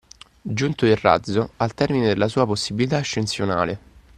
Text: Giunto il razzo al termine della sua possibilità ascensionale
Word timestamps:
Giunto 0.41 0.87
il 0.87 0.95
razzo 0.97 1.51
al 1.57 1.75
termine 1.75 2.07
della 2.07 2.27
sua 2.27 2.47
possibilità 2.47 2.97
ascensionale 2.97 3.79